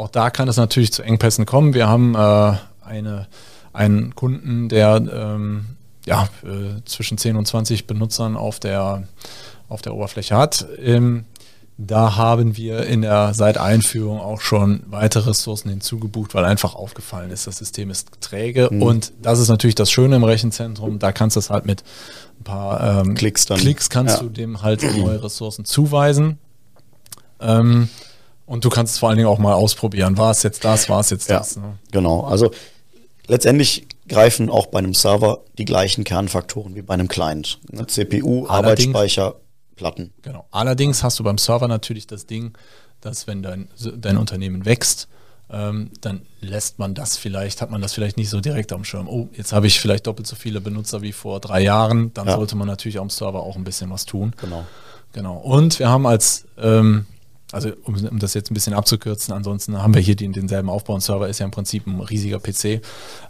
Auch 0.00 0.08
da 0.08 0.30
kann 0.30 0.48
es 0.48 0.56
natürlich 0.56 0.92
zu 0.94 1.02
Engpässen 1.02 1.44
kommen. 1.44 1.74
Wir 1.74 1.86
haben 1.86 2.14
äh, 2.14 2.56
eine, 2.82 3.26
einen 3.74 4.14
Kunden, 4.14 4.70
der 4.70 4.96
ähm, 4.96 5.66
ja, 6.06 6.24
äh, 6.42 6.82
zwischen 6.86 7.18
10 7.18 7.36
und 7.36 7.46
20 7.46 7.86
Benutzern 7.86 8.34
auf 8.34 8.58
der, 8.58 9.04
auf 9.68 9.82
der 9.82 9.94
Oberfläche 9.94 10.34
hat. 10.38 10.66
Ähm, 10.82 11.26
da 11.76 12.16
haben 12.16 12.56
wir 12.56 12.86
in 12.86 13.02
der 13.02 13.34
seit 13.34 13.58
Einführung 13.58 14.20
auch 14.20 14.40
schon 14.40 14.82
weitere 14.86 15.28
Ressourcen 15.28 15.68
hinzugebucht, 15.68 16.34
weil 16.34 16.46
einfach 16.46 16.74
aufgefallen 16.74 17.30
ist, 17.30 17.46
das 17.46 17.58
System 17.58 17.90
ist 17.90 18.22
träge. 18.22 18.68
Mhm. 18.70 18.82
Und 18.82 19.12
das 19.20 19.38
ist 19.38 19.48
natürlich 19.48 19.74
das 19.74 19.90
Schöne 19.90 20.16
im 20.16 20.24
Rechenzentrum. 20.24 20.98
Da 20.98 21.12
kannst 21.12 21.36
du 21.36 21.40
es 21.40 21.50
halt 21.50 21.66
mit 21.66 21.84
ein 22.40 22.44
paar 22.44 23.02
ähm, 23.02 23.14
Klicks, 23.14 23.44
dann. 23.44 23.58
Klicks 23.58 23.90
kannst 23.90 24.16
ja. 24.16 24.22
du 24.22 24.30
dem 24.30 24.62
halt 24.62 24.82
neue 24.82 25.22
Ressourcen 25.22 25.66
zuweisen. 25.66 26.38
Ähm, 27.38 27.90
und 28.50 28.64
du 28.64 28.68
kannst 28.68 28.94
es 28.94 28.98
vor 28.98 29.10
allen 29.10 29.16
Dingen 29.16 29.28
auch 29.28 29.38
mal 29.38 29.54
ausprobieren. 29.54 30.18
War 30.18 30.32
es 30.32 30.42
jetzt 30.42 30.64
das, 30.64 30.88
war 30.88 30.98
es 30.98 31.10
jetzt 31.10 31.30
ja, 31.30 31.38
das? 31.38 31.56
Ne? 31.56 31.78
Genau. 31.92 32.22
Also 32.22 32.50
letztendlich 33.28 33.86
greifen 34.08 34.50
auch 34.50 34.66
bei 34.66 34.80
einem 34.80 34.92
Server 34.92 35.44
die 35.56 35.64
gleichen 35.64 36.02
Kernfaktoren 36.02 36.74
wie 36.74 36.82
bei 36.82 36.94
einem 36.94 37.06
Client. 37.06 37.60
Ne? 37.70 37.86
CPU, 37.86 38.46
Allerdings, 38.46 38.50
Arbeitsspeicher, 38.50 39.36
Platten. 39.76 40.12
Genau. 40.22 40.46
Allerdings 40.50 41.04
hast 41.04 41.20
du 41.20 41.22
beim 41.22 41.38
Server 41.38 41.68
natürlich 41.68 42.08
das 42.08 42.26
Ding, 42.26 42.54
dass 43.00 43.28
wenn 43.28 43.40
dein, 43.44 43.68
dein 43.96 44.16
Unternehmen 44.16 44.64
wächst, 44.64 45.06
ähm, 45.48 45.92
dann 46.00 46.22
lässt 46.40 46.80
man 46.80 46.94
das 46.94 47.16
vielleicht, 47.16 47.62
hat 47.62 47.70
man 47.70 47.80
das 47.80 47.92
vielleicht 47.92 48.16
nicht 48.16 48.30
so 48.30 48.40
direkt 48.40 48.72
am 48.72 48.82
Schirm. 48.82 49.06
Oh, 49.08 49.28
jetzt 49.32 49.52
habe 49.52 49.68
ich 49.68 49.78
vielleicht 49.78 50.08
doppelt 50.08 50.26
so 50.26 50.34
viele 50.34 50.60
Benutzer 50.60 51.02
wie 51.02 51.12
vor 51.12 51.38
drei 51.38 51.60
Jahren, 51.60 52.12
dann 52.14 52.26
ja. 52.26 52.34
sollte 52.34 52.56
man 52.56 52.66
natürlich 52.66 52.98
am 52.98 53.10
Server 53.10 53.44
auch 53.44 53.54
ein 53.54 53.62
bisschen 53.62 53.90
was 53.90 54.06
tun. 54.06 54.34
Genau. 54.40 54.66
Genau. 55.12 55.36
Und 55.36 55.78
wir 55.78 55.88
haben 55.88 56.06
als, 56.06 56.46
ähm, 56.58 57.06
also 57.52 57.70
um, 57.84 57.94
um, 57.94 58.18
das 58.18 58.34
jetzt 58.34 58.50
ein 58.50 58.54
bisschen 58.54 58.74
abzukürzen, 58.74 59.34
ansonsten 59.34 59.82
haben 59.82 59.94
wir 59.94 60.00
hier 60.00 60.16
den, 60.16 60.32
denselben 60.32 60.68
Aufbau. 60.68 60.94
Ein 60.94 61.00
Server 61.00 61.28
ist 61.28 61.40
ja 61.40 61.46
im 61.46 61.50
Prinzip 61.50 61.86
ein 61.86 62.00
riesiger 62.00 62.38
PC 62.38 62.80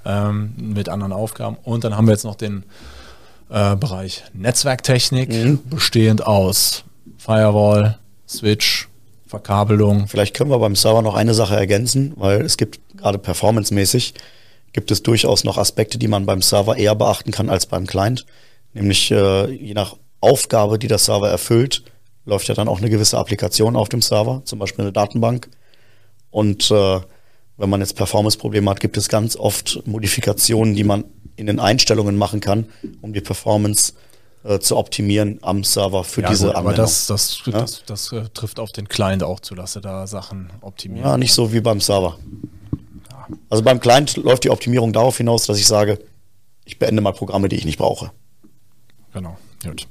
ähm, 0.04 0.54
mit 0.58 0.88
anderen 0.88 1.12
Aufgaben. 1.12 1.56
Und 1.62 1.84
dann 1.84 1.96
haben 1.96 2.06
wir 2.06 2.12
jetzt 2.12 2.24
noch 2.24 2.34
den 2.34 2.64
äh, 3.48 3.76
Bereich 3.76 4.24
Netzwerktechnik, 4.32 5.30
mhm. 5.30 5.60
bestehend 5.68 6.26
aus 6.26 6.84
Firewall, 7.18 7.98
Switch, 8.28 8.88
Verkabelung. 9.26 10.08
Vielleicht 10.08 10.34
können 10.34 10.50
wir 10.50 10.58
beim 10.58 10.76
Server 10.76 11.02
noch 11.02 11.14
eine 11.14 11.34
Sache 11.34 11.56
ergänzen, 11.56 12.12
weil 12.16 12.42
es 12.42 12.56
gibt 12.56 12.80
gerade 12.96 13.18
performancemäßig 13.18 14.14
gibt 14.72 14.90
es 14.90 15.02
durchaus 15.02 15.44
noch 15.44 15.58
Aspekte, 15.58 15.98
die 15.98 16.08
man 16.08 16.26
beim 16.26 16.42
Server 16.42 16.76
eher 16.76 16.94
beachten 16.94 17.32
kann 17.32 17.50
als 17.50 17.66
beim 17.66 17.86
Client. 17.86 18.26
Nämlich 18.72 19.10
äh, 19.10 19.50
je 19.50 19.74
nach 19.74 19.96
Aufgabe, 20.20 20.78
die 20.78 20.86
der 20.86 20.98
Server 20.98 21.28
erfüllt, 21.28 21.82
läuft 22.30 22.48
ja 22.48 22.54
dann 22.54 22.68
auch 22.68 22.78
eine 22.78 22.88
gewisse 22.88 23.18
Applikation 23.18 23.76
auf 23.76 23.90
dem 23.90 24.00
Server, 24.00 24.42
zum 24.44 24.58
Beispiel 24.58 24.84
eine 24.84 24.92
Datenbank. 24.92 25.50
Und 26.30 26.70
äh, 26.70 27.00
wenn 27.58 27.68
man 27.68 27.80
jetzt 27.80 27.96
Performance-Probleme 27.96 28.70
hat, 28.70 28.80
gibt 28.80 28.96
es 28.96 29.08
ganz 29.08 29.36
oft 29.36 29.86
Modifikationen, 29.86 30.74
die 30.74 30.84
man 30.84 31.04
in 31.36 31.46
den 31.46 31.60
Einstellungen 31.60 32.16
machen 32.16 32.40
kann, 32.40 32.66
um 33.02 33.12
die 33.12 33.20
Performance 33.20 33.92
äh, 34.44 34.58
zu 34.58 34.76
optimieren 34.76 35.38
am 35.42 35.64
Server 35.64 36.04
für 36.04 36.22
ja, 36.22 36.30
diese 36.30 36.46
gut, 36.46 36.56
Aber 36.56 36.72
das, 36.72 37.06
das, 37.08 37.42
ja? 37.44 37.52
das, 37.52 37.82
das, 37.84 38.12
äh, 38.12 38.28
trifft 38.32 38.58
auf 38.58 38.72
den 38.72 38.88
Client 38.88 39.22
auch 39.22 39.40
zu, 39.40 39.54
dass 39.54 39.76
er 39.76 39.82
da 39.82 40.06
Sachen 40.06 40.50
optimiert. 40.62 41.04
Ja, 41.04 41.18
nicht 41.18 41.34
so 41.34 41.52
wie 41.52 41.60
beim 41.60 41.80
Server. 41.80 42.18
Ja. 43.10 43.28
Also 43.50 43.62
beim 43.62 43.80
Client 43.80 44.16
läuft 44.16 44.44
die 44.44 44.50
Optimierung 44.50 44.92
darauf 44.92 45.18
hinaus, 45.18 45.46
dass 45.46 45.58
ich 45.58 45.66
sage, 45.66 45.98
ich 46.64 46.78
beende 46.78 47.02
mal 47.02 47.12
Programme, 47.12 47.48
die 47.48 47.56
ich 47.56 47.64
nicht 47.64 47.78
brauche. 47.78 48.12
Genau, 49.12 49.36
gut. 49.64 49.88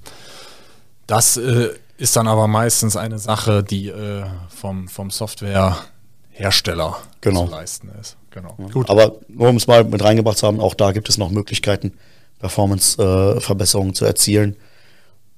Das 1.05 1.37
äh, 1.37 1.69
ist 1.99 2.15
dann 2.15 2.27
aber 2.27 2.47
meistens 2.47 2.95
eine 2.95 3.19
Sache, 3.19 3.63
die 3.63 3.89
äh, 3.89 4.23
vom, 4.47 4.87
vom 4.87 5.11
Softwarehersteller 5.11 6.97
genau. 7.21 7.45
zu 7.45 7.51
leisten 7.51 7.91
ist. 7.99 8.15
Genau. 8.31 8.55
Ja. 8.57 8.67
Gut. 8.67 8.89
Aber 8.89 9.17
nur 9.27 9.49
um 9.49 9.57
es 9.57 9.67
mal 9.67 9.83
mit 9.83 10.01
reingebracht 10.03 10.37
zu 10.37 10.47
haben, 10.47 10.61
auch 10.61 10.75
da 10.75 10.93
gibt 10.93 11.09
es 11.09 11.17
noch 11.17 11.29
Möglichkeiten, 11.29 11.93
Performance-Verbesserungen 12.39 13.91
äh, 13.91 13.95
zu 13.95 14.05
erzielen. 14.05 14.55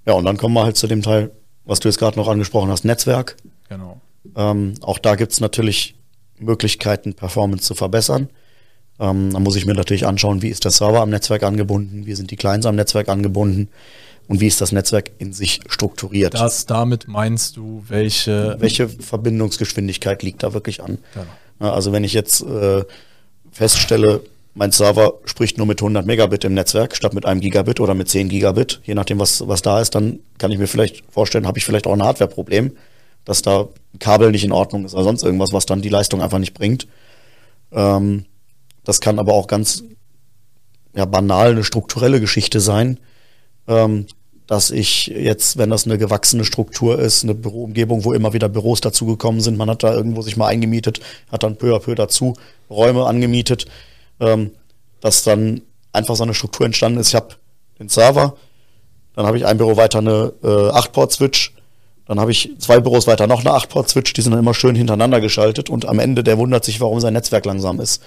Ja, 0.05 0.13
und 0.13 0.25
dann 0.25 0.37
kommen 0.37 0.53
wir 0.53 0.63
halt 0.63 0.77
zu 0.77 0.85
dem 0.87 1.01
Teil, 1.01 1.31
was 1.65 1.79
du 1.79 1.87
jetzt 1.87 1.97
gerade 1.97 2.17
noch 2.17 2.27
angesprochen 2.27 2.69
hast, 2.69 2.85
Netzwerk. 2.85 3.37
Genau. 3.67 3.99
Ähm, 4.35 4.75
auch 4.81 4.99
da 4.99 5.15
gibt 5.15 5.31
es 5.31 5.39
natürlich 5.39 5.95
Möglichkeiten, 6.37 7.15
Performance 7.15 7.63
zu 7.63 7.73
verbessern. 7.73 8.29
Ähm, 8.99 9.31
da 9.33 9.39
muss 9.39 9.55
ich 9.55 9.65
mir 9.65 9.73
natürlich 9.73 10.05
anschauen, 10.05 10.43
wie 10.43 10.49
ist 10.49 10.63
der 10.63 10.71
Server 10.71 11.01
am 11.01 11.09
Netzwerk 11.09 11.41
angebunden, 11.41 12.05
wie 12.05 12.13
sind 12.13 12.29
die 12.29 12.35
Clients 12.35 12.67
am 12.67 12.75
Netzwerk 12.75 13.09
angebunden 13.09 13.69
und 14.31 14.39
wie 14.39 14.47
ist 14.47 14.61
das 14.61 14.71
Netzwerk 14.71 15.11
in 15.17 15.33
sich 15.33 15.59
strukturiert. 15.67 16.35
Das 16.35 16.65
damit 16.65 17.09
meinst 17.09 17.57
du, 17.57 17.83
welche 17.89 18.55
welche 18.59 18.87
Verbindungsgeschwindigkeit 18.87 20.23
liegt 20.23 20.41
da 20.43 20.53
wirklich 20.53 20.81
an? 20.81 20.99
Genau. 21.59 21.73
Also 21.73 21.91
wenn 21.91 22.05
ich 22.05 22.13
jetzt 22.13 22.41
äh, 22.41 22.85
feststelle, 23.51 24.21
mein 24.53 24.71
Server 24.71 25.15
spricht 25.25 25.57
nur 25.57 25.67
mit 25.67 25.81
100 25.81 26.05
Megabit 26.05 26.45
im 26.45 26.53
Netzwerk 26.53 26.95
statt 26.95 27.13
mit 27.13 27.25
einem 27.25 27.41
Gigabit 27.41 27.81
oder 27.81 27.93
mit 27.93 28.07
10 28.07 28.29
Gigabit, 28.29 28.79
je 28.85 28.95
nachdem, 28.95 29.19
was, 29.19 29.45
was 29.49 29.61
da 29.61 29.81
ist, 29.81 29.95
dann 29.95 30.19
kann 30.37 30.49
ich 30.49 30.57
mir 30.57 30.67
vielleicht 30.67 31.03
vorstellen, 31.11 31.45
habe 31.45 31.57
ich 31.57 31.65
vielleicht 31.65 31.85
auch 31.85 31.93
ein 31.93 32.01
Hardware-Problem, 32.01 32.71
dass 33.25 33.41
da 33.41 33.67
Kabel 33.99 34.31
nicht 34.31 34.45
in 34.45 34.53
Ordnung 34.53 34.85
ist 34.85 34.93
oder 34.93 35.03
sonst 35.03 35.23
irgendwas, 35.23 35.51
was 35.51 35.65
dann 35.65 35.81
die 35.81 35.89
Leistung 35.89 36.21
einfach 36.21 36.39
nicht 36.39 36.53
bringt. 36.53 36.87
Ähm, 37.73 38.27
das 38.85 39.01
kann 39.01 39.19
aber 39.19 39.33
auch 39.33 39.47
ganz 39.47 39.83
ja, 40.95 41.03
banal 41.03 41.51
eine 41.51 41.65
strukturelle 41.65 42.21
Geschichte 42.21 42.61
sein, 42.61 42.97
ähm, 43.67 44.05
dass 44.47 44.71
ich 44.71 45.07
jetzt, 45.07 45.57
wenn 45.57 45.69
das 45.69 45.85
eine 45.85 45.97
gewachsene 45.97 46.43
Struktur 46.43 46.99
ist, 46.99 47.23
eine 47.23 47.35
Büroumgebung, 47.35 48.03
wo 48.03 48.13
immer 48.13 48.33
wieder 48.33 48.49
Büros 48.49 48.81
dazugekommen 48.81 49.41
sind, 49.41 49.57
man 49.57 49.69
hat 49.69 49.83
da 49.83 49.93
irgendwo 49.93 50.21
sich 50.21 50.37
mal 50.37 50.47
eingemietet, 50.47 50.99
hat 51.31 51.43
dann 51.43 51.55
peu 51.55 51.75
à 51.75 51.79
peu 51.79 51.95
dazu 51.95 52.33
Räume 52.69 53.05
angemietet, 53.05 53.65
ähm, 54.19 54.51
dass 54.99 55.23
dann 55.23 55.61
einfach 55.93 56.15
so 56.15 56.23
eine 56.23 56.33
Struktur 56.33 56.65
entstanden 56.65 56.99
ist. 56.99 57.09
Ich 57.09 57.15
habe 57.15 57.35
den 57.79 57.89
Server, 57.89 58.35
dann 59.15 59.25
habe 59.25 59.37
ich 59.37 59.45
ein 59.45 59.57
Büro 59.57 59.77
weiter 59.77 59.99
eine 59.99 60.33
äh, 60.43 60.47
8-Port-Switch, 60.47 61.53
dann 62.07 62.19
habe 62.19 62.31
ich 62.31 62.51
zwei 62.59 62.79
Büros 62.79 63.07
weiter 63.07 63.27
noch 63.27 63.41
eine 63.41 63.51
8-Port-Switch, 63.51 64.13
die 64.13 64.21
sind 64.21 64.31
dann 64.31 64.39
immer 64.39 64.53
schön 64.53 64.75
hintereinander 64.75 65.21
geschaltet 65.21 65.69
und 65.69 65.87
am 65.87 65.99
Ende 65.99 66.23
der 66.23 66.37
wundert 66.37 66.65
sich, 66.65 66.81
warum 66.81 66.99
sein 66.99 67.13
Netzwerk 67.13 67.45
langsam 67.45 67.79
ist. 67.79 68.01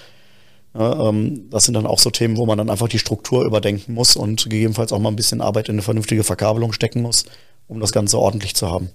Ja, 0.77 1.09
ähm, 1.09 1.49
das 1.49 1.63
sind 1.63 1.73
dann 1.73 1.85
auch 1.85 1.99
so 1.99 2.09
Themen, 2.09 2.37
wo 2.37 2.45
man 2.45 2.57
dann 2.57 2.69
einfach 2.69 2.89
die 2.89 2.99
Struktur 2.99 3.45
überdenken 3.45 3.93
muss 3.93 4.15
und 4.15 4.43
gegebenenfalls 4.43 4.91
auch 4.91 4.99
mal 4.99 5.09
ein 5.09 5.15
bisschen 5.15 5.41
Arbeit 5.41 5.69
in 5.69 5.75
eine 5.75 5.81
vernünftige 5.81 6.23
Verkabelung 6.23 6.73
stecken 6.73 7.01
muss, 7.01 7.25
um 7.67 7.79
das 7.79 7.91
Ganze 7.91 8.17
ordentlich 8.19 8.55
zu 8.55 8.69
haben. 8.69 8.89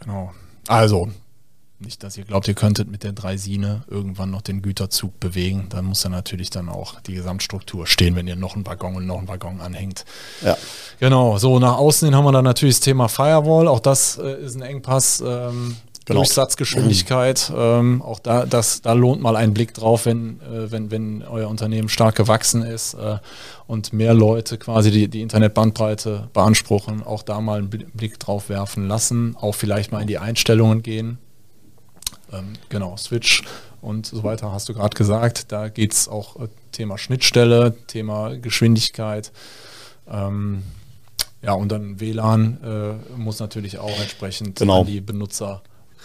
Genau. 0.00 0.32
Also, 0.66 1.08
nicht, 1.78 2.02
dass 2.02 2.16
ihr 2.16 2.24
glaubt, 2.24 2.46
ihr 2.48 2.54
könntet 2.54 2.90
mit 2.90 3.02
der 3.02 3.12
Dreisine 3.12 3.84
irgendwann 3.88 4.30
noch 4.30 4.42
den 4.42 4.62
Güterzug 4.62 5.18
bewegen. 5.18 5.66
Dann 5.68 5.84
muss 5.84 6.02
ja 6.04 6.10
natürlich 6.10 6.50
dann 6.50 6.68
auch 6.68 7.00
die 7.00 7.14
Gesamtstruktur 7.14 7.86
stehen, 7.86 8.14
wenn 8.14 8.28
ihr 8.28 8.36
noch 8.36 8.54
einen 8.54 8.66
Waggon 8.66 8.96
und 8.96 9.06
noch 9.06 9.18
einen 9.18 9.28
Waggon 9.28 9.60
anhängt. 9.60 10.04
Ja. 10.42 10.56
Genau, 11.00 11.38
so 11.38 11.58
nach 11.58 11.78
außen 11.78 12.06
hin 12.06 12.16
haben 12.16 12.24
wir 12.24 12.32
dann 12.32 12.44
natürlich 12.44 12.76
das 12.76 12.80
Thema 12.80 13.08
Firewall. 13.08 13.68
Auch 13.68 13.80
das 13.80 14.18
äh, 14.18 14.44
ist 14.44 14.54
ein 14.56 14.62
Engpass. 14.62 15.22
Ähm, 15.24 15.76
Genau. 16.04 16.20
Durchsatzgeschwindigkeit. 16.20 17.50
Mhm. 17.50 17.56
Ähm, 17.58 18.02
auch 18.02 18.18
da, 18.18 18.44
das, 18.44 18.82
da 18.82 18.92
lohnt 18.92 19.22
mal 19.22 19.36
ein 19.36 19.54
Blick 19.54 19.72
drauf, 19.74 20.06
wenn, 20.06 20.40
äh, 20.40 20.70
wenn, 20.70 20.90
wenn 20.90 21.22
euer 21.22 21.48
Unternehmen 21.48 21.88
stark 21.88 22.16
gewachsen 22.16 22.62
ist 22.62 22.94
äh, 22.94 23.18
und 23.66 23.92
mehr 23.92 24.12
Leute 24.12 24.58
quasi 24.58 24.90
die, 24.90 25.08
die 25.08 25.22
Internetbandbreite 25.22 26.28
beanspruchen. 26.32 27.02
Auch 27.02 27.22
da 27.22 27.40
mal 27.40 27.58
einen 27.58 27.70
Blick 27.70 28.18
drauf 28.18 28.48
werfen 28.48 28.88
lassen. 28.88 29.36
Auch 29.40 29.54
vielleicht 29.54 29.92
mal 29.92 30.00
in 30.00 30.08
die 30.08 30.18
Einstellungen 30.18 30.82
gehen. 30.82 31.18
Ähm, 32.32 32.54
genau, 32.68 32.96
Switch 32.96 33.44
und 33.80 34.06
so 34.06 34.24
weiter 34.24 34.52
hast 34.52 34.68
du 34.68 34.74
gerade 34.74 34.96
gesagt. 34.96 35.52
Da 35.52 35.68
geht 35.68 35.92
es 35.92 36.08
auch 36.08 36.36
äh, 36.36 36.48
Thema 36.72 36.98
Schnittstelle, 36.98 37.76
Thema 37.86 38.36
Geschwindigkeit. 38.36 39.30
Ähm, 40.10 40.62
ja, 41.42 41.52
und 41.54 41.70
dann 41.70 42.00
WLAN 42.00 42.58
äh, 42.62 43.16
muss 43.16 43.40
natürlich 43.40 43.78
auch 43.78 43.98
entsprechend 44.00 44.58
genau. 44.58 44.80
an 44.80 44.86
die 44.86 45.00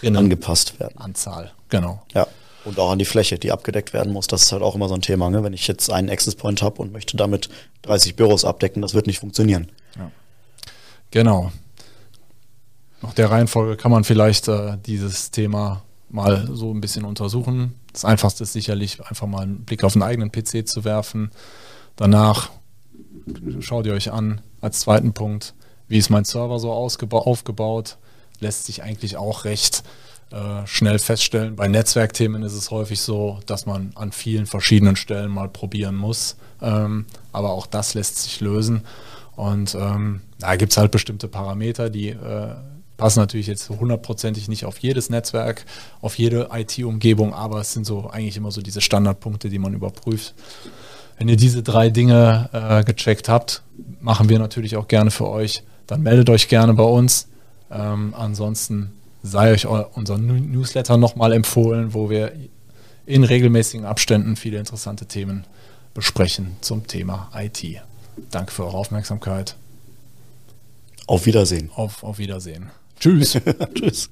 Benutzerinnen 0.00 0.16
angepasst 0.16 0.80
werden. 0.80 0.98
Anzahl, 0.98 1.52
genau. 1.68 2.02
Ja. 2.14 2.26
Und 2.64 2.78
auch 2.78 2.90
an 2.90 2.98
die 2.98 3.04
Fläche, 3.04 3.38
die 3.38 3.52
abgedeckt 3.52 3.92
werden 3.92 4.12
muss. 4.12 4.26
Das 4.26 4.42
ist 4.42 4.52
halt 4.52 4.62
auch 4.62 4.74
immer 4.74 4.88
so 4.88 4.94
ein 4.94 5.00
Thema. 5.00 5.30
Ne? 5.30 5.42
Wenn 5.42 5.52
ich 5.52 5.66
jetzt 5.68 5.90
einen 5.90 6.10
Access 6.10 6.34
Point 6.34 6.60
habe 6.60 6.82
und 6.82 6.92
möchte 6.92 7.16
damit 7.16 7.48
30 7.82 8.16
Büros 8.16 8.44
abdecken, 8.44 8.82
das 8.82 8.94
wird 8.94 9.06
nicht 9.06 9.20
funktionieren. 9.20 9.68
Ja. 9.96 10.10
Genau. 11.10 11.52
Nach 13.00 13.14
der 13.14 13.30
Reihenfolge 13.30 13.76
kann 13.76 13.90
man 13.90 14.04
vielleicht 14.04 14.48
äh, 14.48 14.76
dieses 14.84 15.30
Thema 15.30 15.82
mal 16.10 16.48
so 16.52 16.72
ein 16.72 16.80
bisschen 16.80 17.04
untersuchen. 17.04 17.74
Das 17.92 18.04
Einfachste 18.04 18.42
ist 18.42 18.52
sicherlich 18.52 19.00
einfach 19.04 19.26
mal 19.26 19.42
einen 19.42 19.64
Blick 19.64 19.84
auf 19.84 19.92
den 19.92 20.02
eigenen 20.02 20.32
PC 20.32 20.66
zu 20.66 20.84
werfen. 20.84 21.30
Danach 21.96 22.50
schaut 23.60 23.86
ihr 23.86 23.92
euch 23.92 24.12
an, 24.12 24.40
als 24.60 24.80
zweiten 24.80 25.12
Punkt, 25.12 25.54
wie 25.86 25.98
ist 25.98 26.10
mein 26.10 26.24
Server 26.24 26.58
so 26.58 26.72
aufgebaut. 26.72 27.98
Lässt 28.40 28.66
sich 28.66 28.82
eigentlich 28.82 29.16
auch 29.16 29.44
recht 29.44 29.82
äh, 30.30 30.66
schnell 30.66 30.98
feststellen. 30.98 31.56
Bei 31.56 31.68
Netzwerkthemen 31.68 32.42
ist 32.42 32.52
es 32.52 32.70
häufig 32.70 33.00
so, 33.00 33.40
dass 33.46 33.66
man 33.66 33.92
an 33.94 34.12
vielen 34.12 34.46
verschiedenen 34.46 34.96
Stellen 34.96 35.30
mal 35.30 35.48
probieren 35.48 35.96
muss. 35.96 36.36
Ähm, 36.60 37.06
aber 37.32 37.50
auch 37.50 37.66
das 37.66 37.94
lässt 37.94 38.18
sich 38.18 38.40
lösen. 38.40 38.82
Und 39.36 39.74
ähm, 39.74 40.20
da 40.38 40.56
gibt 40.56 40.72
es 40.72 40.78
halt 40.78 40.90
bestimmte 40.90 41.28
Parameter, 41.28 41.90
die 41.90 42.08
äh, 42.08 42.54
passen 42.98 43.20
natürlich 43.20 43.46
jetzt 43.46 43.70
hundertprozentig 43.70 44.48
nicht 44.48 44.66
auf 44.66 44.78
jedes 44.78 45.08
Netzwerk, 45.08 45.64
auf 46.02 46.18
jede 46.18 46.50
IT-Umgebung, 46.52 47.32
aber 47.32 47.60
es 47.60 47.72
sind 47.72 47.86
so 47.86 48.10
eigentlich 48.10 48.36
immer 48.36 48.50
so 48.50 48.60
diese 48.60 48.80
Standardpunkte, 48.80 49.48
die 49.48 49.60
man 49.60 49.72
überprüft. 49.72 50.34
Wenn 51.16 51.28
ihr 51.28 51.36
diese 51.36 51.62
drei 51.62 51.88
Dinge 51.88 52.50
äh, 52.52 52.84
gecheckt 52.84 53.28
habt, 53.28 53.62
machen 54.00 54.28
wir 54.28 54.38
natürlich 54.38 54.76
auch 54.76 54.88
gerne 54.88 55.10
für 55.10 55.28
euch. 55.28 55.62
Dann 55.86 56.02
meldet 56.02 56.28
euch 56.28 56.48
gerne 56.48 56.74
bei 56.74 56.84
uns. 56.84 57.28
Ähm, 57.70 58.14
ansonsten 58.16 58.92
sei 59.22 59.52
euch 59.52 59.66
unser 59.66 60.18
Newsletter 60.18 60.96
nochmal 60.96 61.32
empfohlen, 61.32 61.94
wo 61.94 62.10
wir 62.10 62.32
in 63.06 63.24
regelmäßigen 63.24 63.86
Abständen 63.86 64.36
viele 64.36 64.58
interessante 64.58 65.06
Themen 65.06 65.44
besprechen 65.94 66.56
zum 66.60 66.86
Thema 66.86 67.30
IT. 67.34 67.64
Danke 68.30 68.52
für 68.52 68.64
eure 68.64 68.76
Aufmerksamkeit. 68.76 69.56
Auf 71.06 71.26
Wiedersehen. 71.26 71.70
Auf, 71.74 72.04
auf 72.04 72.18
Wiedersehen. 72.18 72.70
Tschüss. 73.00 73.38
Tschüss. 73.74 74.10